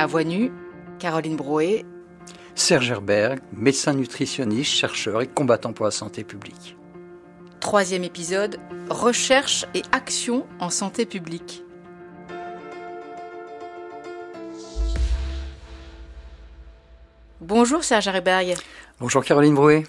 [0.00, 0.50] À voix nue,
[0.98, 1.84] Caroline Brouet.
[2.54, 6.74] Serge Herberg, médecin nutritionniste, chercheur et combattant pour la santé publique.
[7.60, 11.62] Troisième épisode, recherche et action en santé publique.
[17.42, 18.54] Bonjour Serge Herberg.
[19.00, 19.84] Bonjour Caroline Brouet.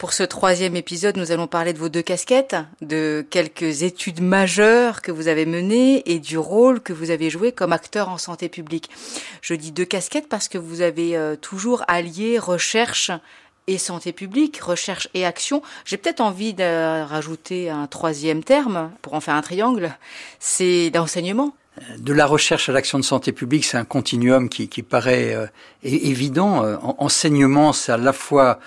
[0.00, 5.02] Pour ce troisième épisode, nous allons parler de vos deux casquettes, de quelques études majeures
[5.02, 8.48] que vous avez menées et du rôle que vous avez joué comme acteur en santé
[8.48, 8.88] publique.
[9.42, 13.10] Je dis deux casquettes parce que vous avez euh, toujours allié recherche
[13.66, 15.60] et santé publique, recherche et action.
[15.84, 19.94] J'ai peut-être envie de rajouter un troisième terme pour en faire un triangle,
[20.38, 21.54] c'est l'enseignement.
[21.98, 25.46] De la recherche à l'action de santé publique, c'est un continuum qui, paraît euh,
[25.82, 26.64] évident.
[26.64, 28.60] Euh, enseignement, c'est à la fois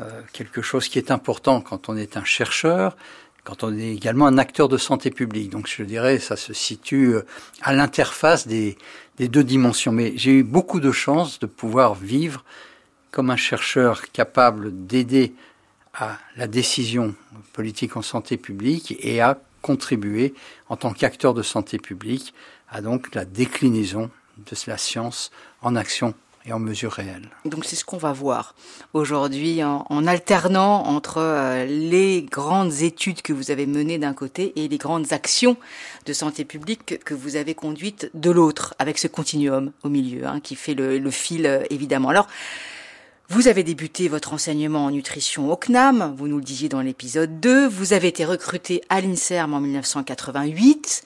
[0.00, 2.96] euh, quelque chose qui est important quand on est un chercheur,
[3.44, 5.50] quand on est également un acteur de santé publique.
[5.50, 7.26] Donc je dirais, ça se situe euh,
[7.62, 8.76] à l'interface des,
[9.16, 9.92] des, deux dimensions.
[9.92, 12.44] Mais j'ai eu beaucoup de chance de pouvoir vivre
[13.10, 15.34] comme un chercheur capable d'aider
[15.94, 17.14] à la décision
[17.54, 20.34] politique en santé publique et à contribuer
[20.68, 22.34] en tant qu'acteur de santé publique
[22.68, 25.30] à donc la déclinaison de la science
[25.62, 26.14] en action
[26.46, 27.28] et en mesure réelle.
[27.44, 28.54] Donc c'est ce qu'on va voir
[28.92, 34.68] aujourd'hui en, alternant entre euh, les grandes études que vous avez menées d'un côté et
[34.68, 35.56] les grandes actions
[36.06, 40.40] de santé publique que, vous avez conduites de l'autre, avec ce continuum au milieu hein,
[40.40, 42.10] qui fait le, fil euh, évidemment.
[42.10, 42.28] Alors
[43.28, 47.40] vous avez débuté votre enseignement en nutrition au CNAM, vous nous le disiez dans l'épisode
[47.40, 51.02] 2, vous avez été recruté à l'INSERM en 1988.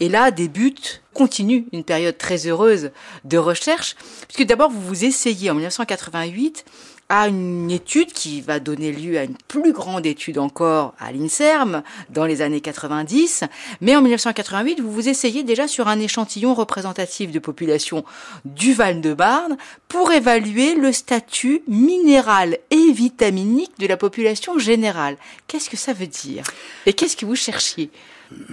[0.00, 2.90] Et là débute, continue une période très heureuse
[3.24, 3.96] de recherche,
[4.28, 6.64] puisque d'abord vous vous essayez en 1988
[7.08, 11.82] à une étude qui va donner lieu à une plus grande étude encore à l'INSERM
[12.10, 13.44] dans les années 90.
[13.80, 18.04] Mais en 1988, vous vous essayez déjà sur un échantillon représentatif de population
[18.44, 19.56] du Val-de-Marne
[19.88, 25.16] pour évaluer le statut minéral et vitaminique de la population générale.
[25.46, 26.42] Qu'est-ce que ça veut dire?
[26.86, 27.90] Et qu'est-ce que vous cherchiez?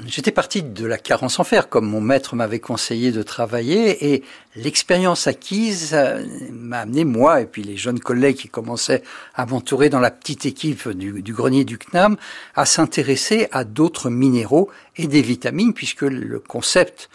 [0.05, 4.23] J'étais parti de la carence en fer, comme mon maître m'avait conseillé de travailler, et
[4.55, 9.89] l'expérience acquise euh, m'a amené, moi, et puis les jeunes collègues qui commençaient à m'entourer
[9.89, 12.17] dans la petite équipe du, du grenier du CNAM,
[12.55, 17.09] à s'intéresser à d'autres minéraux et des vitamines, puisque le concept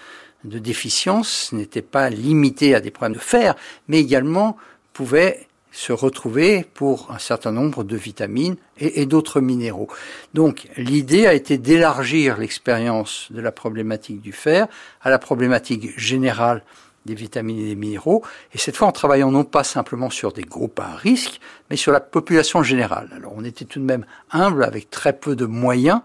[0.45, 3.55] de déficience n'était pas limité à des problèmes de fer,
[3.89, 4.57] mais également
[4.93, 9.89] pouvait se retrouver pour un certain nombre de vitamines et, d'autres minéraux.
[10.35, 14.67] Donc l'idée a été d'élargir l'expérience de la problématique du fer
[15.03, 16.63] à la problématique générale
[17.05, 20.43] des vitamines et des minéraux, et cette fois en travaillant non pas simplement sur des
[20.43, 21.41] groupes à risque,
[21.71, 23.09] mais sur la population générale.
[23.15, 26.01] Alors on était tout de même humble avec très peu de moyens,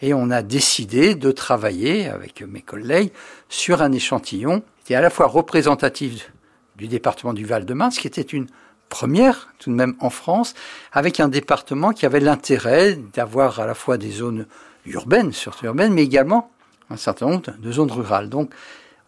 [0.00, 3.12] et on a décidé de travailler avec mes collègues
[3.48, 6.32] sur un échantillon qui est à la fois représentatif
[6.76, 8.46] du département du Val-de-Marne, ce qui était une
[8.88, 10.54] première tout de même en France,
[10.92, 14.46] avec un département qui avait l'intérêt d'avoir à la fois des zones
[14.86, 16.50] urbaines, surtout urbaines, mais également
[16.90, 18.28] un certain nombre de zones rurales.
[18.28, 18.50] Donc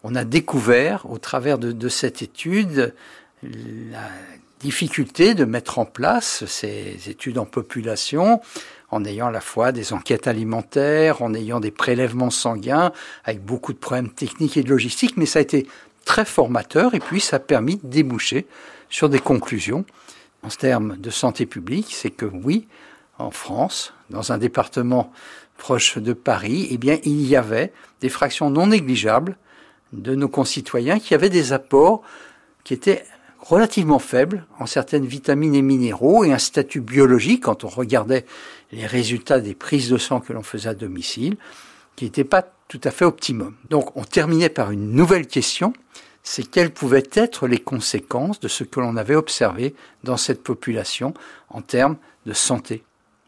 [0.03, 2.93] on a découvert au travers de, cette étude
[3.43, 4.09] la
[4.59, 8.41] difficulté de mettre en place ces études en population
[8.91, 12.91] en ayant à la fois des enquêtes alimentaires, en ayant des prélèvements sanguins,
[13.23, 15.65] avec beaucoup de problèmes techniques et de logistique, mais ça a été
[16.03, 18.45] très formateur et puis ça a permis de déboucher
[18.91, 19.85] sur des conclusions
[20.43, 22.67] en termes de santé publique, c'est que oui,
[23.17, 25.11] en France, dans un département
[25.57, 29.37] proche de Paris, eh bien, il y avait des fractions non négligeables
[29.93, 32.01] de nos concitoyens qui avaient des apports
[32.63, 33.05] qui étaient
[33.39, 38.25] relativement faibles en certaines vitamines et minéraux et un statut biologique quand on regardait
[38.71, 41.37] les résultats des prises de sang que l'on faisait à domicile
[41.95, 43.55] qui n'était pas tout à fait optimum.
[43.69, 45.73] Donc on terminait par une nouvelle question,
[46.23, 51.13] c'est quelles pouvaient être les conséquences de ce que l'on avait observé dans cette population
[51.49, 52.83] en termes de santé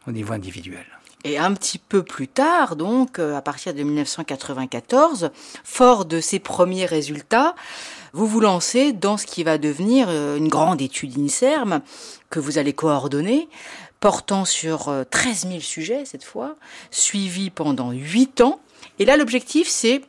[0.07, 0.85] au niveau individuel.
[1.25, 5.31] Et un petit peu plus tard, donc, euh, à partir de 1994,
[5.63, 7.55] fort de ces premiers résultats,
[8.11, 11.81] vous vous lancez dans ce qui va devenir euh, une grande étude INSERM
[12.29, 13.47] que vous allez coordonner,
[14.01, 16.57] portant sur 13 euh, 000 sujets cette fois,
[16.91, 18.59] suivi pendant 8 ans.
[18.99, 20.01] Et là, l'objectif, c'est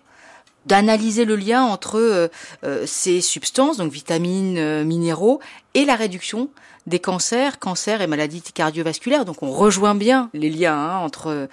[0.67, 2.29] d'analyser le lien entre euh,
[2.65, 5.41] euh, ces substances, donc vitamines, euh, minéraux,
[5.75, 6.51] et la réduction
[6.87, 9.25] des cancers, cancers et maladies cardiovasculaires.
[9.25, 11.49] Donc on rejoint bien les liens hein, entre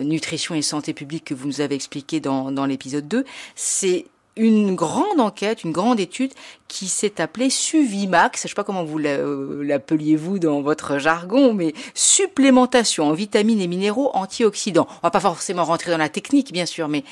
[0.00, 3.26] nutrition et santé publique que vous nous avez expliqué dans, dans l'épisode 2.
[3.54, 6.32] C'est une grande enquête, une grande étude
[6.68, 8.42] qui s'est appelée Suvimax.
[8.42, 13.60] Je ne sais pas comment vous euh, l'appeliez-vous dans votre jargon, mais supplémentation en vitamines
[13.60, 14.86] et minéraux antioxydants.
[15.02, 17.04] On va pas forcément rentrer dans la technique, bien sûr, mais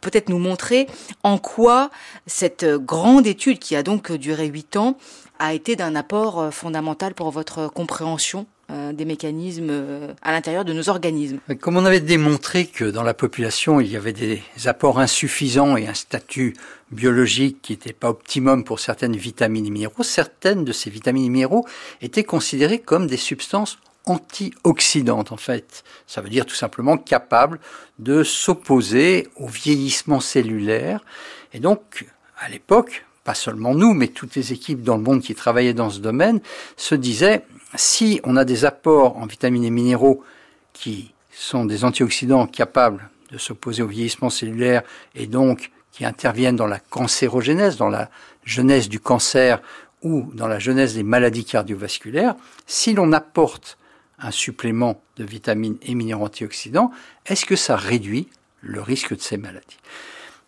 [0.00, 0.86] peut-être nous montrer
[1.22, 1.90] en quoi
[2.26, 4.96] cette grande étude, qui a donc duré huit ans,
[5.40, 10.64] a été d'un apport euh, fondamental pour votre compréhension euh, des mécanismes euh, à l'intérieur
[10.64, 11.40] de nos organismes.
[11.60, 15.88] Comme on avait démontré que dans la population, il y avait des apports insuffisants et
[15.88, 16.54] un statut
[16.92, 21.30] biologique qui n'était pas optimum pour certaines vitamines et minéraux, certaines de ces vitamines et
[21.30, 21.66] minéraux
[22.02, 25.82] étaient considérées comme des substances antioxydantes en fait.
[26.06, 27.60] Ça veut dire tout simplement capables
[27.98, 31.04] de s'opposer au vieillissement cellulaire.
[31.54, 32.06] Et donc,
[32.38, 35.90] à l'époque, pas seulement nous, mais toutes les équipes dans le monde qui travaillaient dans
[35.90, 36.40] ce domaine,
[36.76, 37.44] se disaient
[37.74, 40.22] si on a des apports en vitamines et minéraux
[40.72, 44.82] qui sont des antioxydants capables de s'opposer au vieillissement cellulaire
[45.14, 48.10] et donc qui interviennent dans la cancérogénèse, dans la
[48.44, 49.60] genèse du cancer
[50.02, 52.34] ou dans la genèse des maladies cardiovasculaires,
[52.66, 53.76] si l'on apporte
[54.18, 56.90] un supplément de vitamines et minéraux antioxydants,
[57.26, 58.28] est-ce que ça réduit
[58.60, 59.78] le risque de ces maladies?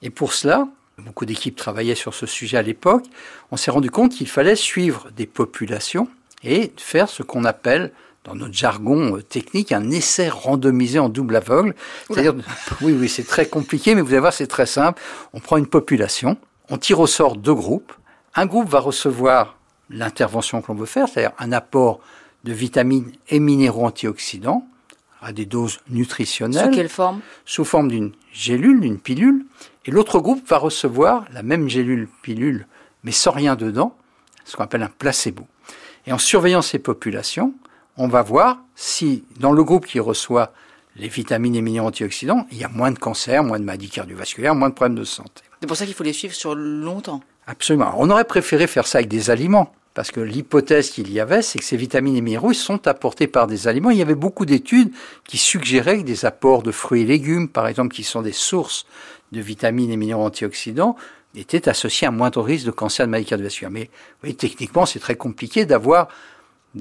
[0.03, 0.69] Et pour cela,
[0.99, 3.05] beaucoup d'équipes travaillaient sur ce sujet à l'époque,
[3.51, 6.09] on s'est rendu compte qu'il fallait suivre des populations
[6.45, 7.93] et faire ce qu'on appelle
[8.25, 11.75] dans notre jargon euh, technique, un essai randomisé en double aveugle.
[12.07, 12.35] C'est-à-dire,
[12.81, 15.01] oui, oui, c'est très compliqué, mais vous allez voir, c'est très simple.
[15.33, 16.37] On prend une population,
[16.71, 17.93] on tire au sort deux groupes.
[18.35, 19.57] Un groupe va recevoir
[19.91, 22.01] l'intervention qu'on veut faire, c'est-à-dire un apport
[22.45, 24.67] de vitamines et minéraux antioxydants
[25.21, 26.67] à des doses nutritionnelles.
[26.67, 27.21] Sous quelle forme?
[27.45, 29.45] Sous forme d'une gélule, d'une pilule.
[29.85, 32.67] Et l'autre groupe va recevoir la même gélule, pilule,
[33.03, 33.97] mais sans rien dedans,
[34.45, 35.47] ce qu'on appelle un placebo.
[36.07, 37.55] Et en surveillant ces populations,
[37.97, 40.53] on va voir si dans le groupe qui reçoit
[40.97, 44.55] les vitamines et minéraux antioxydants, il y a moins de cancer, moins de maladies cardiovasculaires,
[44.55, 45.43] moins de problèmes de santé.
[45.61, 47.21] C'est pour ça qu'il faut les suivre sur longtemps.
[47.47, 47.95] Absolument.
[47.99, 51.59] on aurait préféré faire ça avec des aliments, parce que l'hypothèse qu'il y avait, c'est
[51.59, 53.91] que ces vitamines et minéraux sont apportés par des aliments.
[53.91, 54.93] Il y avait beaucoup d'études
[55.25, 58.87] qui suggéraient que des apports de fruits et légumes, par exemple, qui sont des sources
[59.33, 60.97] de vitamines et minéraux antioxydants,
[61.35, 63.71] était associé à un moindre risque de cancer de maladie cardiovasculaire.
[64.23, 66.09] Mais techniquement, c'est très compliqué d'avoir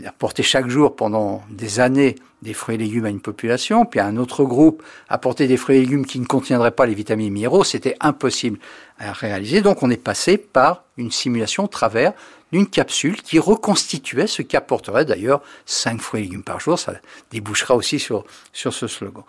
[0.05, 4.05] apporter chaque jour pendant des années des fruits et légumes à une population, puis à
[4.05, 7.29] un autre groupe apporter des fruits et légumes qui ne contiendraient pas les vitamines et
[7.29, 8.57] minéraux, c'était impossible
[8.97, 9.61] à réaliser.
[9.61, 12.13] Donc on est passé par une simulation au travers
[12.51, 16.77] d'une capsule qui reconstituait ce qu'apporterait d'ailleurs 5 fruits et légumes par jour.
[16.77, 16.93] Ça
[17.31, 19.23] débouchera aussi sur, sur ce slogan.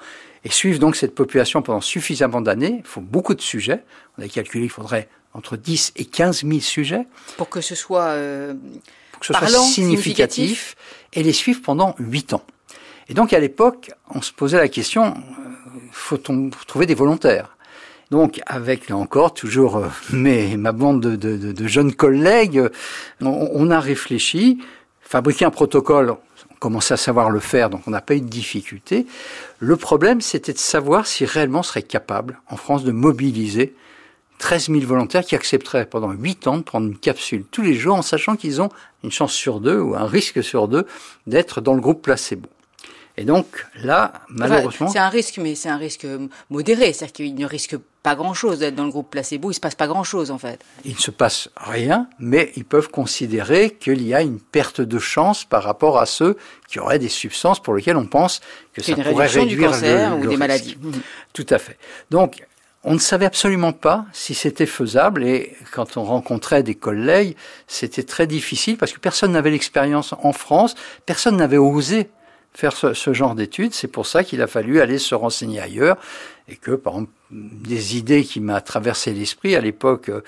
[0.44, 3.84] Et suivre donc cette population pendant suffisamment d'années, il faut beaucoup de sujets.
[4.18, 7.06] On a calculé qu'il faudrait entre 10 et 15 000 sujets.
[7.36, 8.54] Pour que ce soit, euh,
[9.12, 10.76] pour que ce soit significatif,
[11.12, 12.44] et les suivre pendant 8 ans.
[13.08, 17.56] Et donc à l'époque, on se posait la question, euh, faut-on trouver des volontaires?
[18.12, 22.62] Donc, avec là encore toujours euh, mes, ma bande de, de, de jeunes collègues,
[23.22, 24.62] on, on, a réfléchi,
[25.00, 26.14] fabriqué un protocole
[26.60, 29.06] commençait à savoir le faire, donc on n'a pas eu de difficulté.
[29.58, 33.74] Le problème, c'était de savoir si réellement on serait capable, en France, de mobiliser
[34.38, 37.96] 13 000 volontaires qui accepteraient pendant 8 ans de prendre une capsule tous les jours
[37.96, 38.68] en sachant qu'ils ont
[39.02, 40.86] une chance sur deux ou un risque sur deux
[41.26, 42.48] d'être dans le groupe placebo.
[43.16, 46.06] Et donc là, malheureusement, c'est un risque, mais c'est un risque
[46.50, 49.50] modéré, c'est-à-dire qu'il ne risque pas grand-chose d'être dans le groupe placebo.
[49.50, 50.60] Il se passe pas grand-chose en fait.
[50.84, 54.98] Il ne se passe rien, mais ils peuvent considérer qu'il y a une perte de
[54.98, 56.36] chance par rapport à ceux
[56.68, 58.40] qui auraient des substances pour lesquelles on pense
[58.72, 60.76] que ça pourrait réduire du cancer ou des maladies.
[61.32, 61.78] Tout à fait.
[62.10, 62.44] Donc
[62.84, 67.36] on ne savait absolument pas si c'était faisable et quand on rencontrait des collègues,
[67.68, 70.74] c'était très difficile parce que personne n'avait l'expérience en France,
[71.06, 72.10] personne n'avait osé
[72.54, 73.74] faire ce, genre d'études.
[73.74, 75.96] C'est pour ça qu'il a fallu aller se renseigner ailleurs
[76.48, 80.22] et que, par exemple, des idées qui m'a traversé l'esprit à l'époque, euh,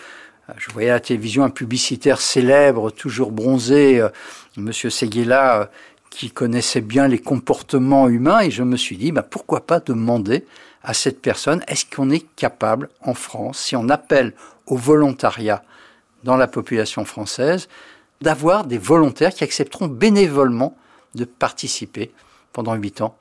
[0.57, 4.07] je voyais à la télévision un publicitaire célèbre, toujours bronzé,
[4.57, 5.67] Monsieur Seguela, euh,
[6.11, 10.45] qui connaissait bien les comportements humains, et je me suis dit, bah, pourquoi pas demander
[10.85, 14.35] à cette personne, est-ce qu'on est capable en France, si on appelle
[14.67, 15.65] au volontariat
[16.23, 17.69] dans la population française,
[18.21, 20.77] d'avoir des volontaires qui accepteront bénévolement
[21.15, 22.13] de participer
[22.53, 23.17] pendant huit ans.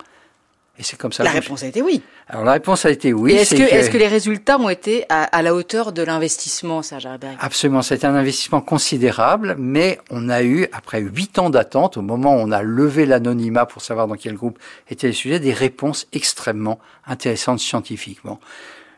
[0.79, 1.23] Et c'est comme ça.
[1.23, 2.01] La réponse a été oui.
[2.27, 3.33] Alors la réponse a été oui.
[3.33, 7.37] Est-ce que, est que, les résultats ont été à, la hauteur de l'investissement, Serge Herberg
[7.39, 12.35] Absolument, c'était un investissement considérable, mais on a eu, après huit ans d'attente, au moment
[12.35, 14.57] où on a levé l'anonymat pour savoir dans quel groupe
[14.89, 18.39] étaient les sujets, des réponses extrêmement intéressantes scientifiquement.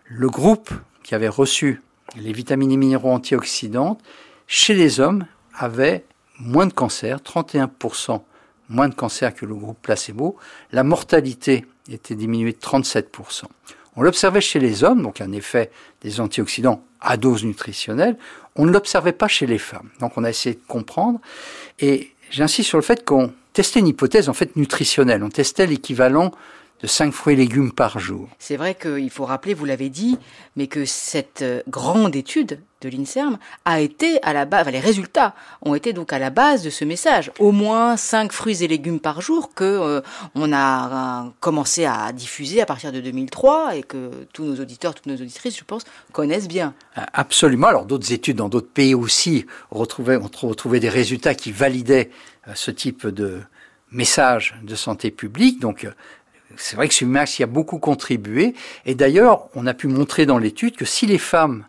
[0.06, 0.70] Le groupe
[1.04, 1.82] qui avait reçu
[2.16, 3.98] les vitamines et minéraux antioxydants,
[4.48, 5.25] chez les hommes,
[5.58, 6.06] avait
[6.40, 8.22] moins de cancer, 31%
[8.69, 10.38] moins de cancer que le groupe placebo.
[10.72, 13.43] La mortalité était diminuée de 37%.
[13.95, 18.17] On l'observait chez les hommes, donc un effet des antioxydants à dose nutritionnelle.
[18.55, 19.89] On ne l'observait pas chez les femmes.
[20.00, 21.19] Donc on a essayé de comprendre.
[21.79, 25.24] Et j'insiste sur le fait qu'on testait une hypothèse en fait nutritionnelle.
[25.24, 26.31] On testait l'équivalent
[26.82, 28.27] de 5 fruits et légumes par jour.
[28.38, 30.17] C'est vrai qu'il faut rappeler, vous l'avez dit,
[30.55, 35.34] mais que cette euh, grande étude de l'INSERM a été à la base, les résultats
[35.62, 37.32] ont été donc à la base de ce message.
[37.39, 40.01] Au moins 5 fruits et légumes par jour que euh,
[40.36, 44.94] on a euh, commencé à diffuser à partir de 2003 et que tous nos auditeurs,
[44.94, 46.74] toutes nos auditrices, je pense, connaissent bien.
[47.13, 47.67] Absolument.
[47.67, 52.12] Alors d'autres études dans d'autres pays aussi retrouvaient, ont retrouvé des résultats qui validaient
[52.53, 53.41] ce type de
[53.91, 55.60] message de santé publique.
[55.60, 55.88] Donc
[56.58, 58.54] c'est vrai que Sumax y a beaucoup contribué.
[58.86, 61.66] Et d'ailleurs, on a pu montrer dans l'étude que si les femmes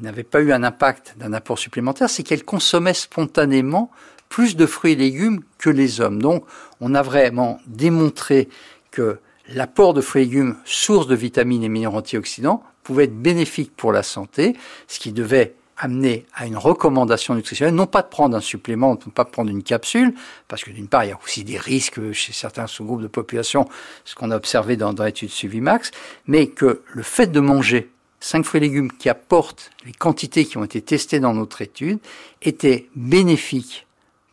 [0.00, 3.90] n'avaient pas eu un impact d'un apport supplémentaire, c'est qu'elles consommaient spontanément
[4.28, 6.20] plus de fruits et légumes que les hommes.
[6.20, 6.44] Donc,
[6.80, 8.48] on a vraiment démontré
[8.90, 9.18] que
[9.48, 13.92] l'apport de fruits et légumes, source de vitamines et minéraux antioxydants, pouvait être bénéfique pour
[13.92, 14.56] la santé,
[14.86, 19.12] ce qui devait amener à une recommandation nutritionnelle, non pas de prendre un supplément, non
[19.12, 20.14] pas de prendre une capsule,
[20.48, 23.68] parce que d'une part, il y a aussi des risques chez certains sous-groupes de population,
[24.04, 25.90] ce qu'on a observé dans, dans l'étude Suivimax,
[26.26, 30.58] mais que le fait de manger 5 fruits et légumes qui apportent les quantités qui
[30.58, 32.00] ont été testées dans notre étude
[32.42, 33.86] était bénéfique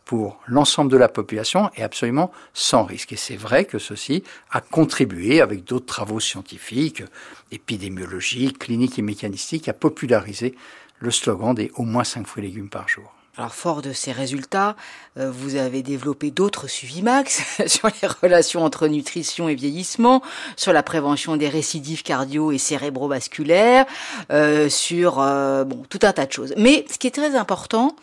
[0.06, 3.14] pour l'ensemble de la population et absolument sans risque.
[3.14, 7.04] Et c'est vrai que ceci a contribué, avec d'autres travaux scientifiques,
[7.52, 10.56] épidémiologiques, cliniques et mécanistiques, à populariser
[11.00, 13.16] le slogan des au moins 5 fruits et légumes par jour.
[13.38, 14.78] Alors fort de ces résultats,
[15.18, 20.22] euh, vous avez développé d'autres suivis max sur les relations entre nutrition et vieillissement,
[20.56, 23.86] sur la prévention des récidives cardio et cérébrovasculaires,
[24.32, 26.54] euh, sur euh, bon tout un tas de choses.
[26.56, 27.98] Mais ce qui est très important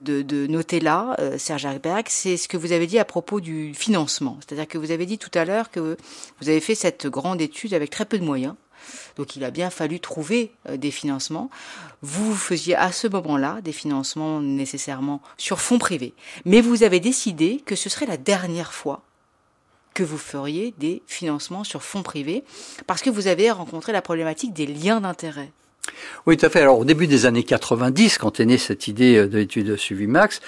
[0.00, 3.72] de, de noter là, Serge Berg, c'est ce que vous avez dit à propos du
[3.74, 4.38] financement.
[4.40, 5.96] C'est-à-dire que vous avez dit tout à l'heure que
[6.40, 8.54] vous avez fait cette grande étude avec très peu de moyens.
[9.16, 11.50] Donc il a bien fallu trouver euh, des financements.
[12.02, 16.14] Vous faisiez à ce moment-là des financements nécessairement sur fonds privés.
[16.44, 19.02] Mais vous avez décidé que ce serait la dernière fois
[19.94, 22.44] que vous feriez des financements sur fonds privés
[22.86, 25.50] parce que vous avez rencontré la problématique des liens d'intérêt.
[26.26, 26.60] Oui, tout à fait.
[26.60, 29.76] Alors, au début des années 90, quand est née cette idée euh, de l'étude de
[29.76, 30.40] suivi max,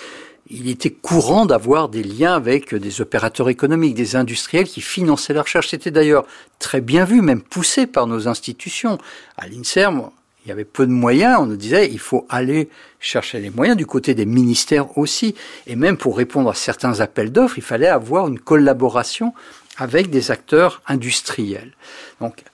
[0.49, 5.43] il était courant d'avoir des liens avec des opérateurs économiques, des industriels qui finançaient la
[5.43, 5.69] recherche.
[5.69, 6.25] C'était d'ailleurs
[6.59, 8.99] très bien vu, même poussé par nos institutions.
[9.37, 10.11] À l'INSERM,
[10.45, 11.39] il y avait peu de moyens.
[11.41, 12.69] On nous disait il faut aller
[13.01, 15.35] chercher les moyens du côté des ministères aussi.
[15.67, 19.35] Et même pour répondre à certains appels d'offres, il fallait avoir une collaboration
[19.79, 21.73] avec des acteurs industriels.
[22.21, 22.45] Donc,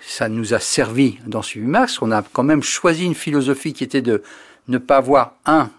[0.00, 2.00] ça nous a servi dans Suivimax.
[2.00, 4.22] On a quand même choisi une philosophie qui était de
[4.68, 5.70] ne pas avoir un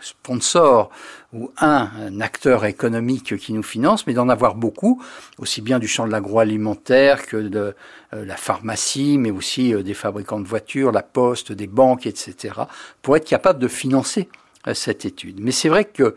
[0.00, 0.90] sponsor
[1.32, 5.02] ou un, acteur économique qui nous finance, mais d'en avoir beaucoup,
[5.38, 7.74] aussi bien du champ de l'agroalimentaire que de
[8.14, 12.54] euh, la pharmacie, mais aussi euh, des fabricants de voitures, la poste, des banques, etc.,
[13.02, 14.28] pour être capable de financer
[14.66, 15.40] euh, cette étude.
[15.40, 16.14] Mais c'est vrai que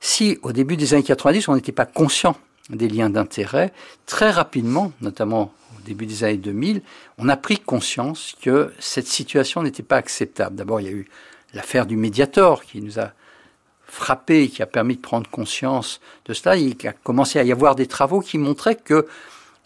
[0.00, 2.36] si au début des années 90, on n'était pas conscient
[2.70, 3.72] des liens d'intérêt,
[4.06, 6.82] très rapidement, notamment au début des années 2000,
[7.16, 10.56] on a pris conscience que cette situation n'était pas acceptable.
[10.56, 11.08] D'abord, il y a eu
[11.54, 13.12] l'affaire du Mediator qui nous a
[13.86, 16.56] frappé, qui a permis de prendre conscience de cela.
[16.56, 19.06] Il a commencé à y avoir des travaux qui montraient que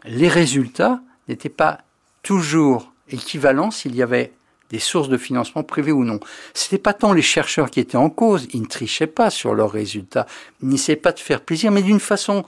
[0.05, 1.81] les résultats n'étaient pas
[2.23, 4.33] toujours équivalents s'il y avait
[4.71, 6.19] des sources de financement privées ou non.
[6.55, 9.55] Ce n'était pas tant les chercheurs qui étaient en cause, ils ne trichaient pas sur
[9.55, 10.27] leurs résultats,
[10.62, 12.45] ils n'essayaient pas de faire plaisir, mais d'une façon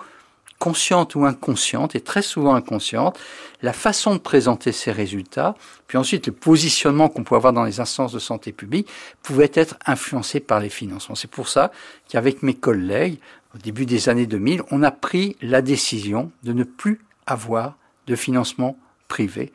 [0.65, 3.19] consciente ou inconsciente, et très souvent inconsciente,
[3.61, 5.57] la façon de présenter ces résultats,
[5.87, 8.89] puis ensuite le positionnement qu'on pouvait avoir dans les instances de santé publique,
[9.23, 11.17] pouvait être influencé par les financements.
[11.17, 11.71] C'est pour ça
[12.09, 13.19] qu'avec mes collègues,
[13.55, 18.17] au début des années 2000, on a pris la décision de ne plus avoir de
[18.17, 19.53] financement privé,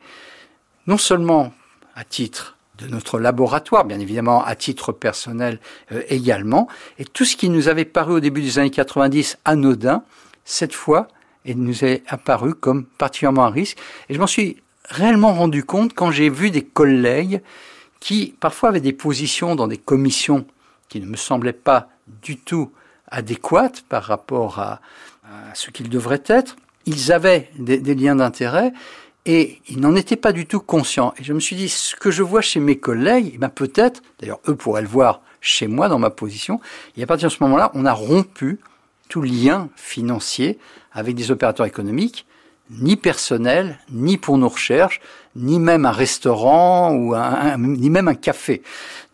[0.86, 1.52] non seulement
[1.96, 5.58] à titre de notre laboratoire, bien évidemment à titre personnel
[5.90, 6.68] euh, également,
[7.00, 10.04] et tout ce qui nous avait paru au début des années 90 anodin,
[10.50, 11.08] cette fois,
[11.44, 13.78] il nous est apparu comme particulièrement un risque.
[14.08, 14.56] Et je m'en suis
[14.88, 17.40] réellement rendu compte quand j'ai vu des collègues
[18.00, 20.46] qui parfois avaient des positions dans des commissions
[20.88, 21.88] qui ne me semblaient pas
[22.22, 22.72] du tout
[23.06, 24.80] adéquates par rapport à,
[25.54, 26.56] ce qu'ils devraient être.
[26.86, 28.72] Ils avaient des, liens d'intérêt
[29.26, 31.14] et ils n'en étaient pas du tout conscients.
[31.18, 34.02] Et je me suis dit, ce que je vois chez mes collègues, eh ben peut-être,
[34.18, 36.60] d'ailleurs eux pourraient le voir chez moi dans ma position,
[36.96, 38.58] et à partir de ce moment-là, on a rompu
[39.10, 40.58] tout lien financier
[40.92, 42.24] avec des opérateurs économiques,
[42.70, 45.00] ni personnel, ni pour nos recherches,
[45.36, 48.62] ni même un restaurant ou un, ni même un café.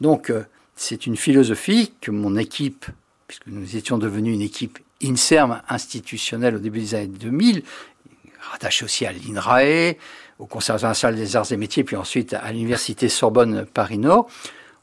[0.01, 0.45] Donc euh,
[0.77, 2.87] c'est une philosophie que mon équipe,
[3.27, 7.63] puisque nous étions devenus une équipe INSERM institutionnelle au début des années 2000,
[8.53, 9.95] rattaché aussi à l'INRAE,
[10.39, 14.29] au Conservatoire national des arts et métiers, puis ensuite à l'Université Sorbonne Paris-Nord,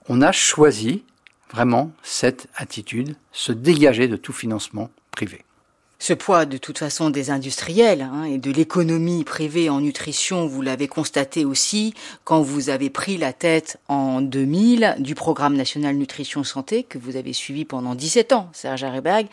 [0.10, 1.04] on a choisi
[1.52, 5.46] vraiment cette attitude, se dégager de tout financement privé
[6.04, 10.62] ce poids de toute façon des industriels hein, et de l'économie privée en nutrition, vous
[10.62, 11.94] l'avez constaté aussi
[12.26, 17.16] quand vous avez pris la tête en 2000 du programme national nutrition santé que vous
[17.16, 19.28] avez suivi pendant 17 ans, Serge Areberg.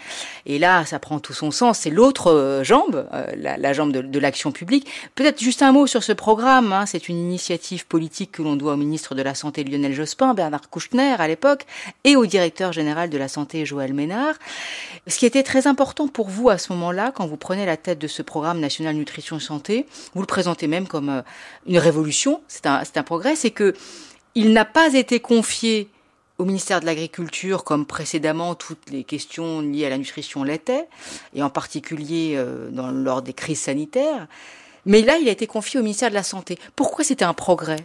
[0.46, 1.80] Et là, ça prend tout son sens.
[1.80, 4.88] C'est l'autre euh, jambe, euh, la, jambe de, l'action publique.
[5.16, 6.72] Peut-être juste un mot sur ce programme.
[6.72, 6.86] Hein.
[6.86, 10.70] C'est une initiative politique que l'on doit au ministre de la Santé Lionel Jospin, Bernard
[10.70, 11.66] Kouchner à l'époque,
[12.04, 14.36] et au directeur général de la Santé Joël Ménard.
[15.08, 17.98] Ce qui était très important pour vous à ce moment-là, quand vous prenez la tête
[17.98, 21.22] de ce programme national nutrition santé, vous le présentez même comme euh,
[21.66, 23.74] une révolution, c'est un, progrès, c'est que
[24.36, 25.88] il n'a pas été confié
[26.38, 30.88] au ministère de l'Agriculture, comme précédemment toutes les questions liées à la nutrition l'étaient,
[31.34, 34.28] et en particulier euh, lors des crises sanitaires.
[34.86, 36.58] Mais là, il a été confié au ministère de la Santé.
[36.76, 37.84] Pourquoi c'était un progrès?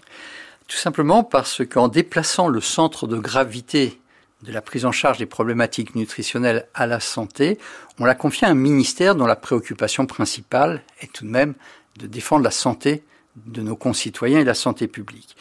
[0.67, 3.99] Tout simplement parce qu'en déplaçant le centre de gravité
[4.45, 7.57] de la prise en charge des problématiques nutritionnelles à la santé,
[7.99, 11.55] on l'a confié à un ministère dont la préoccupation principale est tout de même
[11.97, 13.03] de défendre la santé
[13.35, 15.35] de nos concitoyens et la santé publique.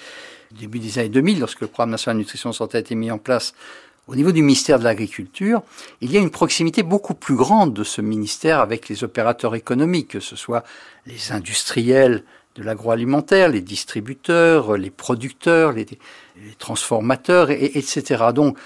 [0.52, 3.11] Au début des années 2000, lorsque le programme national de nutrition santé a été mis
[3.11, 3.54] en place
[4.06, 5.62] au niveau du ministère de l'Agriculture,
[6.00, 10.08] il y a une proximité beaucoup plus grande de ce ministère avec les opérateurs économiques,
[10.08, 10.62] que ce soit
[11.06, 12.23] les industriels
[12.56, 15.87] de l'agroalimentaire, les distributeurs, les producteurs, les,
[16.58, 18.26] transformateurs, et, etc.
[18.34, 18.58] Donc,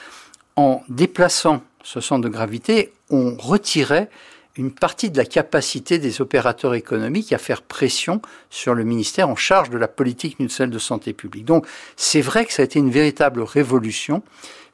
[0.59, 4.11] en déplaçant ce centre de gravité, on retirait
[4.57, 9.37] une partie de la capacité des opérateurs économiques à faire pression sur le ministère en
[9.37, 11.45] charge de la politique nutritionnelle de santé publique.
[11.45, 14.25] Donc c'est vrai que ça a été une véritable révolution,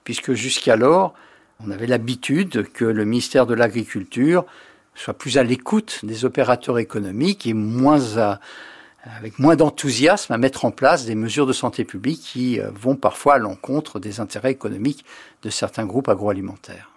[0.05, 1.13] puisque jusqu'alors,
[1.61, 4.47] on avait l'habitude que le ministère de l'Agriculture
[4.95, 8.41] soit plus à l'écoute des opérateurs économiques et moins à,
[9.05, 12.97] avec moins d'enthousiasme à mettre en place des mesures de santé publique qui euh, vont
[12.97, 15.05] parfois à l'encontre des intérêts économiques
[15.43, 16.91] de certains groupes agroalimentaires.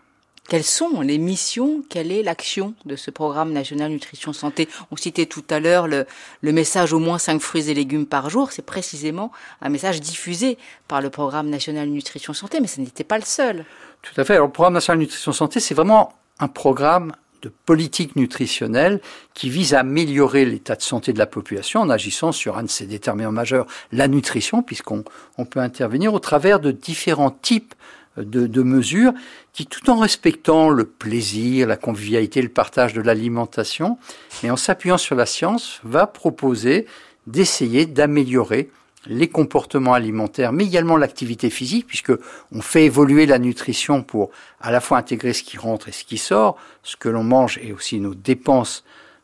[0.48, 1.84] Quelles sont les missions?
[1.90, 4.70] Quelle est l'action de ce programme national nutrition santé?
[4.92, 6.06] On citait tout à l'heure le,
[6.40, 8.54] le, message au moins 5 fruits et légumes par jour.
[8.54, 13.18] C'est précisément un message diffusé par le programme national nutrition santé, mais ce n'était pas
[13.18, 13.66] le seul.
[14.02, 14.36] Tout à fait.
[14.36, 19.02] Alors, le programme national nutrition santé, c'est vraiment un programme de politique nutritionnelle
[19.34, 22.70] qui vise à améliorer l'état de santé de la population en agissant sur un de
[22.70, 25.04] ses déterminants majeurs, la nutrition, puisqu'on
[25.38, 27.74] on peut intervenir au travers de différents types
[28.18, 29.14] de, de, mesures
[29.54, 33.98] qui, tout en respectant le plaisir, la convivialité, le partage de l'alimentation,
[34.44, 36.88] et en s'appuyant sur la science, va proposer
[37.28, 38.72] d'essayer d'améliorer
[39.06, 42.12] les comportements alimentaires, mais également l'activité physique, puisque
[42.52, 46.04] on fait évoluer la nutrition pour à la fois intégrer ce qui rentre et ce
[46.04, 48.84] qui sort, ce que l'on mange et aussi nos dépenses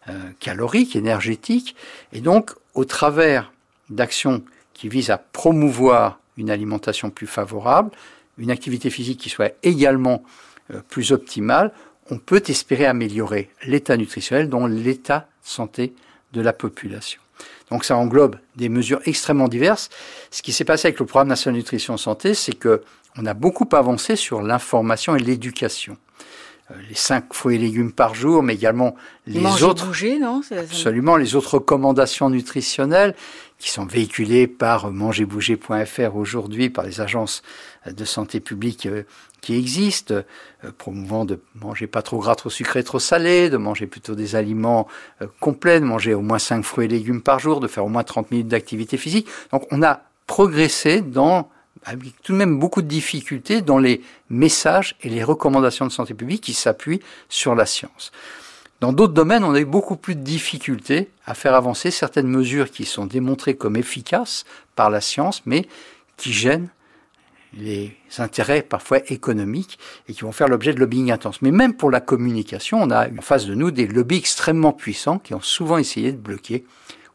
[0.10, 1.76] euh, caloriques, énergétiques,
[2.12, 3.52] et donc au travers
[3.90, 7.92] d'actions qui visent à promouvoir une alimentation plus favorable,
[8.38, 10.24] une activité physique qui soit également
[10.72, 11.72] euh, plus optimale,
[12.10, 15.94] on peut espérer améliorer l'état nutritionnel, dont l'état santé
[16.34, 17.23] de la population.
[17.70, 19.90] Donc ça englobe des mesures extrêmement diverses.
[20.32, 22.84] Ce qui s'est passé avec le programme national nutrition santé, c'est que
[23.18, 25.98] on a beaucoup avancé sur l'information et l'éducation.
[26.72, 28.96] Euh, les cinq fruits et légumes par jour, mais également
[29.28, 29.86] les autres.
[29.86, 33.16] Bouger, non Absolument, les autres recommandations nutritionnelles
[33.60, 37.42] qui sont véhiculées par mangerbouger.fr aujourd'hui par les agences
[37.86, 39.04] de santé publique euh,
[39.42, 43.86] qui existent, euh, promouvant de manger pas trop gras, trop sucré, trop salé, de manger
[43.86, 44.88] plutôt des aliments
[45.42, 48.04] complets, de manger au moins 5 fruits et légumes par jour, de faire au moins
[48.04, 49.28] 30 minutes d'activité physique.
[49.52, 51.50] Donc on a progressé dans
[51.86, 56.14] avec tout de même beaucoup de difficultés dans les messages et les recommandations de santé
[56.14, 58.12] publique qui s'appuient sur la science.
[58.80, 62.70] Dans d'autres domaines, on a eu beaucoup plus de difficultés à faire avancer certaines mesures
[62.70, 64.44] qui sont démontrées comme efficaces
[64.76, 65.68] par la science, mais
[66.18, 66.70] qui gênent
[67.56, 71.42] les intérêts parfois économiques et qui vont faire l'objet de lobbying intense.
[71.42, 75.20] Mais même pour la communication, on a en face de nous des lobbies extrêmement puissants
[75.20, 76.66] qui ont souvent essayé de bloquer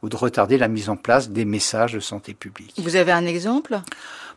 [0.02, 2.74] ou de retarder la mise en place des messages de santé publique.
[2.78, 3.80] Vous avez un exemple?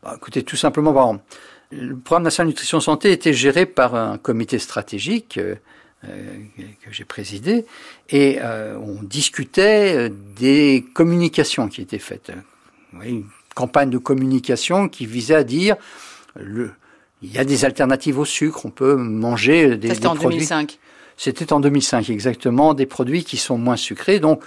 [0.03, 1.19] Bah, Écoutez, tout simplement,
[1.71, 5.55] le programme national nutrition santé était géré par un comité stratégique euh,
[6.07, 6.35] euh,
[6.83, 7.65] que j'ai présidé
[8.09, 12.31] et euh, on discutait des communications qui étaient faites.
[13.03, 15.75] une campagne de communication qui visait à dire
[16.35, 16.71] le,
[17.21, 20.79] il y a des alternatives au sucre, on peut manger des, C'était en 2005.
[21.17, 24.19] C'était en 2005 exactement, des produits qui sont moins sucrés.
[24.19, 24.41] Donc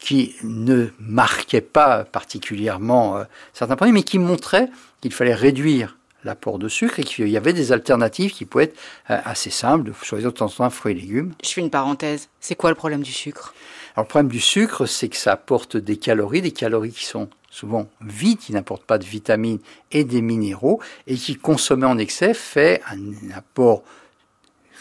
[0.00, 4.68] qui ne marquait pas particulièrement euh, certains produits, mais qui montrait
[5.00, 8.78] qu'il fallait réduire l'apport de sucre et qu'il y avait des alternatives qui pouvaient être
[9.10, 11.32] euh, assez simples, de choisir de temps en temps fruits et légumes.
[11.42, 12.28] Je fais une parenthèse.
[12.40, 13.54] C'est quoi le problème du sucre?
[13.94, 17.30] Alors le problème du sucre, c'est que ça apporte des calories, des calories qui sont
[17.50, 22.34] souvent vides, qui n'apportent pas de vitamines et des minéraux, et qui, consommés en excès,
[22.34, 23.82] fait un apport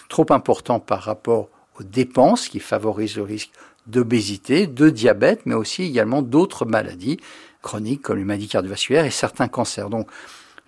[0.10, 1.48] trop important par rapport
[1.80, 3.52] aux dépenses, qui favorise le risque
[3.88, 7.20] d'obésité, de diabète, mais aussi également d'autres maladies
[7.62, 9.90] chroniques comme les maladies cardiovasculaires et certains cancers.
[9.90, 10.08] Donc,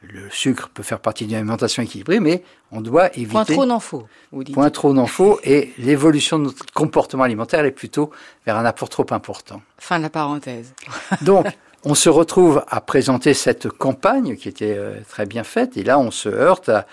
[0.01, 3.31] le sucre peut faire partie d'une alimentation équilibrée, mais on doit éviter.
[3.31, 4.07] Point trop n'en faut.
[4.31, 4.53] Vous dites.
[4.53, 8.11] Point trop n'en faut, et l'évolution de notre comportement alimentaire est plutôt
[8.45, 9.61] vers un apport trop important.
[9.79, 10.73] Fin de la parenthèse.
[11.21, 11.47] Donc,
[11.83, 15.99] on se retrouve à présenter cette campagne qui était euh, très bien faite, et là,
[15.99, 16.85] on se heurte à,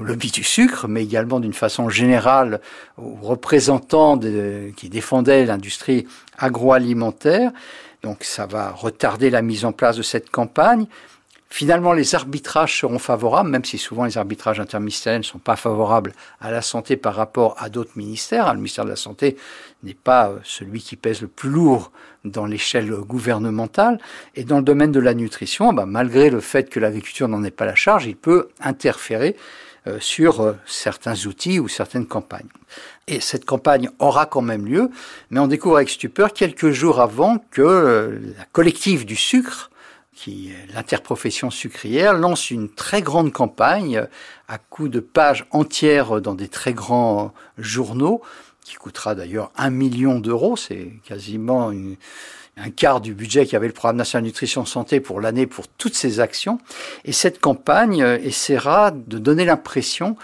[0.00, 2.60] au lobby du sucre, mais également d'une façon générale
[2.98, 4.18] aux représentants
[4.76, 6.06] qui défendaient l'industrie
[6.38, 7.52] agroalimentaire.
[8.02, 10.86] Donc ça va retarder la mise en place de cette campagne.
[11.48, 16.12] Finalement, les arbitrages seront favorables, même si souvent les arbitrages interministériels ne sont pas favorables
[16.40, 18.52] à la santé par rapport à d'autres ministères.
[18.52, 19.36] Le ministère de la Santé
[19.84, 21.92] n'est pas euh, celui qui pèse le plus lourd
[22.24, 24.00] dans l'échelle gouvernementale.
[24.34, 27.52] Et dans le domaine de la nutrition, bah, malgré le fait que l'agriculture n'en ait
[27.52, 29.36] pas la charge, il peut interférer
[29.86, 32.48] euh, sur euh, certains outils ou certaines campagnes.
[33.06, 34.90] Et cette campagne aura quand même lieu,
[35.30, 39.70] mais on découvre avec stupeur quelques jours avant que la collective du sucre
[40.16, 44.02] qui l'interprofession sucrière, lance une très grande campagne
[44.48, 48.22] à coups de pages entières dans des très grands journaux,
[48.64, 51.70] qui coûtera d'ailleurs un million d'euros, c'est quasiment
[52.56, 56.18] un quart du budget qu'avait le programme national nutrition santé pour l'année pour toutes ces
[56.18, 56.58] actions.
[57.04, 60.16] Et cette campagne essaiera de donner l'impression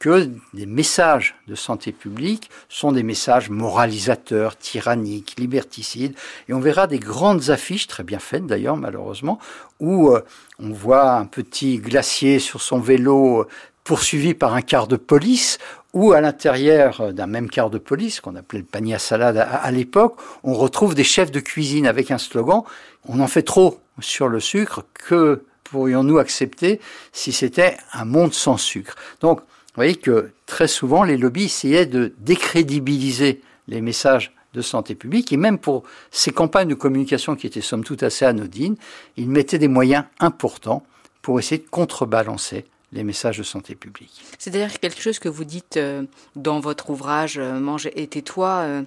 [0.00, 6.16] que des messages de santé publique sont des messages moralisateurs, tyranniques, liberticides.
[6.48, 9.38] Et on verra des grandes affiches, très bien faites d'ailleurs malheureusement,
[9.78, 10.22] où euh,
[10.58, 13.46] on voit un petit glacier sur son vélo
[13.84, 15.58] poursuivi par un quart de police,
[15.92, 19.70] ou à l'intérieur d'un même quart de police, qu'on appelait le panier à salade à,
[19.70, 22.62] l'époque, on retrouve des chefs de cuisine avec un slogan,
[23.08, 26.80] on en fait trop sur le sucre, que pourrions-nous accepter
[27.12, 28.94] si c'était un monde sans sucre?
[29.20, 34.96] Donc, vous voyez que très souvent, les lobbies essayaient de décrédibiliser les messages de santé
[34.96, 38.76] publique, et même pour ces campagnes de communication qui étaient somme toute assez anodines,
[39.16, 40.84] ils mettaient des moyens importants
[41.22, 44.22] pour essayer de contrebalancer les messages de santé publique.
[44.38, 46.02] C'est d'ailleurs quelque chose que vous dites euh,
[46.34, 48.82] dans votre ouvrage euh, Mange et tais-toi, euh,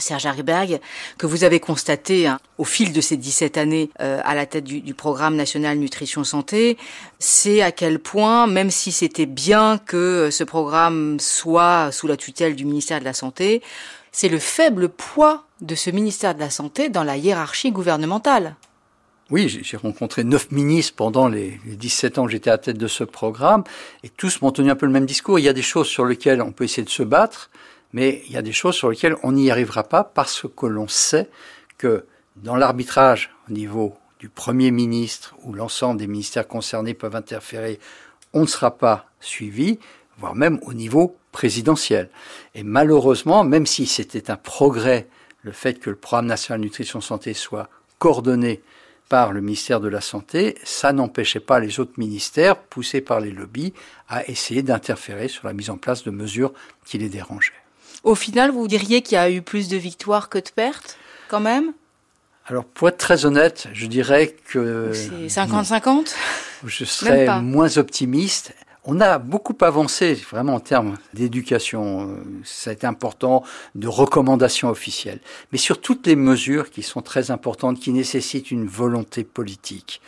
[0.00, 0.80] Serge Hariberg,
[1.16, 4.64] que vous avez constaté hein, au fil de ces 17 années euh, à la tête
[4.64, 6.76] du, du, programme national nutrition santé,
[7.18, 12.56] c'est à quel point, même si c'était bien que ce programme soit sous la tutelle
[12.56, 13.62] du ministère de la Santé,
[14.12, 18.56] c'est le faible poids de ce ministère de la Santé dans la hiérarchie gouvernementale.
[19.30, 22.78] Oui, j'ai rencontré neuf ministres pendant les, les 17 ans que j'étais à la tête
[22.78, 23.62] de ce programme,
[24.02, 25.38] et tous m'ont tenu un peu le même discours.
[25.38, 27.50] Il y a des choses sur lesquelles on peut essayer de se battre,
[27.92, 30.88] mais il y a des choses sur lesquelles on n'y arrivera pas parce que l'on
[30.88, 31.28] sait
[31.78, 32.04] que
[32.36, 37.78] dans l'arbitrage au niveau du Premier ministre ou l'ensemble des ministères concernés peuvent interférer,
[38.32, 39.78] on ne sera pas suivi,
[40.18, 42.10] voire même au niveau présidentiel.
[42.54, 45.06] Et malheureusement, même si c'était un progrès,
[45.42, 48.62] le fait que le programme national nutrition santé soit coordonné
[49.08, 53.30] par le ministère de la Santé, ça n'empêchait pas les autres ministères, poussés par les
[53.30, 53.72] lobbies,
[54.08, 56.52] à essayer d'interférer sur la mise en place de mesures
[56.84, 57.54] qui les dérangeaient.
[58.04, 60.96] Au final, vous diriez qu'il y a eu plus de victoires que de pertes,
[61.28, 61.72] quand même?
[62.46, 64.92] Alors, pour être très honnête, je dirais que...
[64.94, 66.14] C'est 50-50
[66.64, 68.54] Je serais moins optimiste.
[68.84, 72.16] On a beaucoup avancé, vraiment en termes d'éducation.
[72.44, 75.20] Ça a été important, de recommandations officielles.
[75.52, 80.00] Mais sur toutes les mesures qui sont très importantes, qui nécessitent une volonté politique,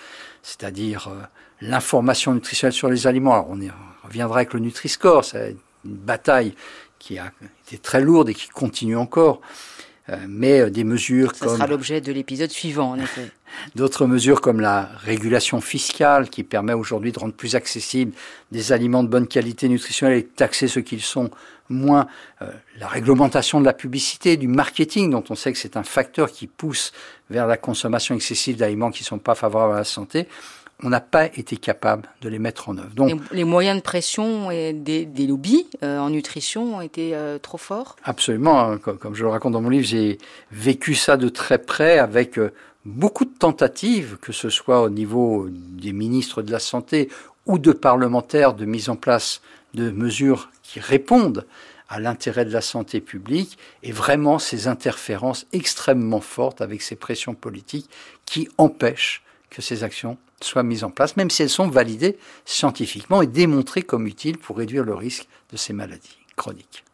[0.43, 1.21] c'est-à-dire euh,
[1.61, 3.35] l'information nutritionnelle sur les aliments.
[3.35, 3.71] Alors, on, y
[4.03, 6.55] reviendra avec le Nutri-Score, c'est une bataille
[7.01, 7.33] qui a
[7.67, 9.41] été très lourde et qui continue encore.
[10.09, 13.31] Euh, mais euh, des mesures Ça sera l'objet de l'épisode suivant, en effet.
[13.75, 18.13] D'autres mesures comme la régulation fiscale qui permet aujourd'hui de rendre plus accessibles
[18.53, 21.31] des aliments de bonne qualité nutritionnelle et de taxer ceux qui le sont
[21.69, 22.07] moins.
[22.43, 26.31] Euh, la réglementation de la publicité, du marketing dont on sait que c'est un facteur
[26.31, 26.93] qui pousse
[27.29, 30.27] vers la consommation excessive d'aliments qui ne sont pas favorables à la santé
[30.83, 32.91] on n'a pas été capable de les mettre en œuvre.
[32.95, 37.59] Donc, les, moyens de pression et des, lobbies euh, en nutrition ont été euh, trop
[37.59, 38.79] forts Absolument.
[38.79, 40.19] Comme, je le raconte dans mon livre, j'ai
[40.51, 42.53] vécu ça de très près avec euh,
[42.85, 47.09] beaucoup de tentatives, que ce soit au niveau des ministres de la Santé
[47.47, 49.43] ou de parlementaires, de mise en place
[49.75, 51.47] de mesures qui répondent
[51.89, 57.35] à l'intérêt de la santé publique et vraiment ces interférences extrêmement fortes avec ces pressions
[57.35, 57.91] politiques
[58.25, 63.23] qui empêchent que ces actions soient mises en place, même si elles sont validées scientifiquement
[63.23, 66.85] et démontrées comme utiles pour réduire le risque de ces maladies chroniques.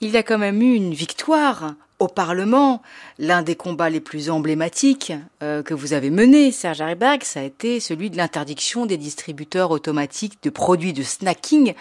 [0.00, 2.82] Il y a quand même eu une victoire au Parlement,
[3.18, 7.42] l'un des combats les plus emblématiques euh, que vous avez menés, Serge Hariberg, ça a
[7.42, 11.74] été celui de l'interdiction des distributeurs automatiques de produits de snacking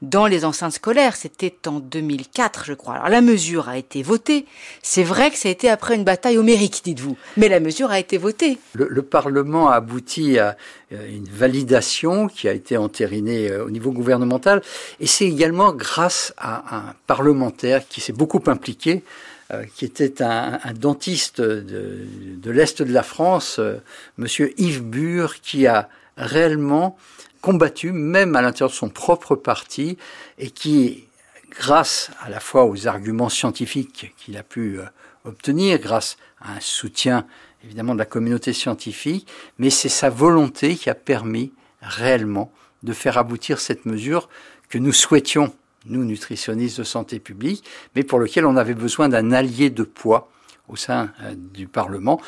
[0.00, 1.16] dans les enceintes scolaires.
[1.16, 2.94] C'était en 2004, je crois.
[2.94, 4.46] Alors la mesure a été votée.
[4.82, 7.98] C'est vrai que ça a été après une bataille homérique, dites-vous, mais la mesure a
[7.98, 8.58] été votée.
[8.74, 10.56] Le, le Parlement a abouti à
[10.92, 14.62] euh, une validation qui a été entérinée euh, au niveau gouvernemental,
[15.00, 19.02] et c'est également grâce à un parlementaire qui s'est beaucoup impliqué
[19.74, 23.58] qui était un, dentiste de, l'Est de la France.
[23.58, 23.76] Euh,
[24.16, 26.96] Monsieur Yves Bure, qui a réellement
[27.40, 29.98] combattu, même à l'intérieur de son propre parti,
[30.38, 31.04] et qui,
[31.50, 34.84] grâce à la fois aux arguments scientifiques qu'il a pu euh,
[35.24, 37.26] obtenir, grâce à un soutien
[37.64, 39.26] évidemment de la communauté scientifique,
[39.58, 42.52] mais c'est sa volonté qui a permis réellement
[42.82, 44.28] de faire aboutir cette mesure
[44.68, 45.54] que nous souhaitions
[45.86, 50.30] nous nutritionnistes de santé publique, mais pour lequel on avait besoin d'un allié de poids
[50.68, 52.20] au sein euh, du Parlement.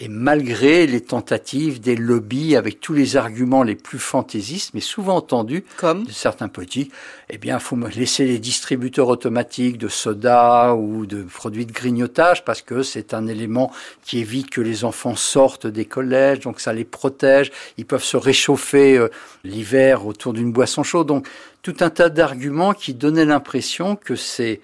[0.00, 5.14] Et malgré les tentatives des lobbies avec tous les arguments les plus fantaisistes, mais souvent
[5.18, 6.90] entendus Comme de certains politiques,
[7.30, 11.70] eh bien, il faut me laisser les distributeurs automatiques de soda ou de produits de
[11.70, 13.70] grignotage parce que c'est un élément
[14.02, 17.52] qui évite que les enfants sortent des collèges, donc ça les protège.
[17.78, 19.08] Ils peuvent se réchauffer euh,
[19.44, 21.06] l'hiver autour d'une boisson chaude.
[21.06, 21.28] Donc,
[21.62, 24.60] tout un tas d'arguments qui donnaient l'impression que ces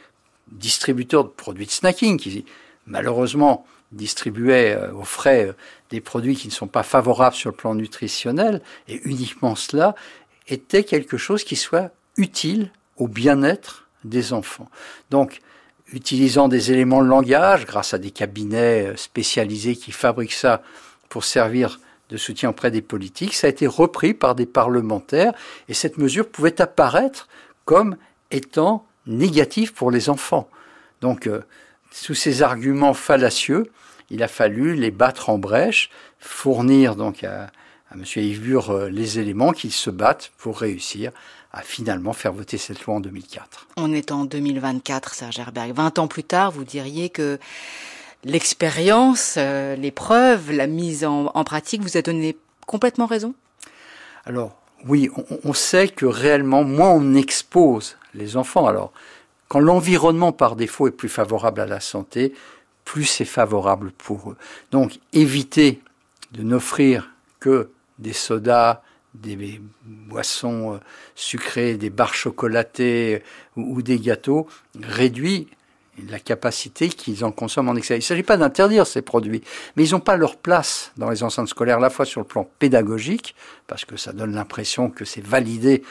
[0.51, 2.45] distributeurs de produits de snacking, qui
[2.89, 5.53] malheureusement distribuait euh, aux frais euh,
[5.91, 9.95] des produits qui ne sont pas favorables sur le plan nutritionnel, et uniquement cela,
[10.49, 14.69] était quelque chose qui soit utile au bien-être des enfants.
[15.11, 15.41] Donc,
[15.93, 20.63] utilisant des éléments de langage, grâce à des cabinets euh, spécialisés qui fabriquent ça
[21.09, 25.33] pour servir de soutien auprès des politiques, ça a été repris par des parlementaires,
[25.69, 27.29] et cette mesure pouvait apparaître
[27.65, 27.97] comme
[28.31, 30.49] étant négative pour les enfants.
[31.01, 31.29] Donc,
[31.91, 33.71] sous ces arguments fallacieux,
[34.11, 37.51] il a fallu les battre en brèche, fournir donc à,
[37.91, 38.05] à M.
[38.17, 41.13] Yves euh, les éléments qu'ils se battent pour réussir
[41.53, 43.67] à finalement faire voter cette loi en 2004.
[43.77, 45.73] On est en 2024, Serge Herberg.
[45.75, 47.39] 20 ans plus tard, vous diriez que
[48.25, 53.35] l'expérience, euh, l'épreuve, la mise en, pratique vous a donné complètement raison?
[54.25, 58.67] Alors, oui, on, on, sait que réellement, moins on expose les enfants.
[58.67, 58.93] Alors,
[59.51, 62.33] quand l'environnement par défaut est plus favorable à la santé,
[62.85, 64.37] plus c'est favorable pour eux.
[64.71, 65.81] Donc éviter
[66.31, 67.11] de n'offrir
[67.41, 68.81] que des sodas,
[69.15, 70.79] des boissons euh,
[71.17, 74.47] sucrées, des barres chocolatées euh, ou, des gâteaux
[74.81, 75.49] réduit
[76.09, 77.95] la capacité qu'ils en consomment en excès.
[77.97, 79.43] Il ne s'agit pas d'interdire ces produits,
[79.75, 82.27] mais ils n'ont pas leur place dans les enceintes scolaires, à la fois sur le
[82.27, 83.35] plan pédagogique,
[83.67, 85.83] parce que ça donne l'impression que c'est validé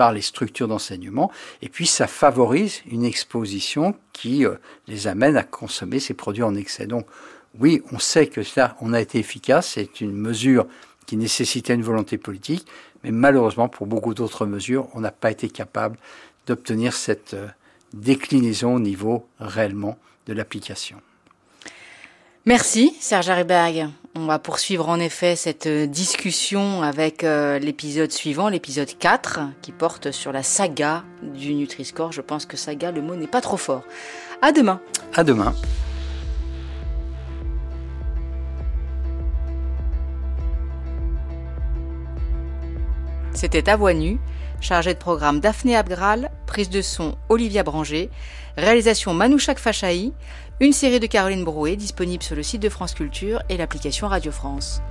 [0.00, 4.54] par les structures d'enseignement, et puis ça favorise une exposition qui euh,
[4.88, 6.86] les amène à consommer ces produits en excès.
[6.86, 7.04] Donc
[7.58, 10.64] oui, on sait que ça, on a été efficace, c'est une mesure
[11.04, 12.66] qui nécessitait une volonté politique,
[13.04, 15.98] mais malheureusement, pour beaucoup d'autres mesures, on n'a pas été capable
[16.46, 17.48] d'obtenir cette euh,
[17.92, 20.96] déclinaison au niveau réellement de l'application.
[22.50, 23.90] Merci Serge Hariberg.
[24.16, 29.70] On va poursuivre en effet cette euh, discussion avec euh, l'épisode suivant, l'épisode 4, qui
[29.70, 32.10] porte sur la saga du Nutri-Score.
[32.10, 33.84] Je pense que saga, le mot n'est pas trop fort.
[34.42, 34.80] À demain.
[35.14, 35.54] À demain.
[43.32, 44.18] C'était à voix nue,
[44.60, 48.10] chargé de programme Daphné Abgral, prise de son Olivia Branger,
[48.56, 50.12] réalisation Manouchak Fachaï,
[50.62, 54.30] une série de Caroline Brouet disponible sur le site de France Culture et l'application Radio
[54.30, 54.82] France.